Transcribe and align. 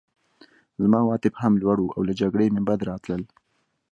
زما 0.81 0.97
عواطف 1.03 1.33
هم 1.41 1.53
لوړ 1.61 1.77
وو 1.81 1.93
او 1.95 2.01
له 2.07 2.13
جګړې 2.21 2.47
مې 2.53 2.61
بد 2.67 2.79
راتلل 2.89 3.21